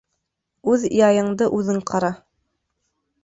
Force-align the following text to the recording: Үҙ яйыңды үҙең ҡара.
Үҙ 0.71 0.85
яйыңды 0.99 1.49
үҙең 1.59 1.79
ҡара. 1.91 2.11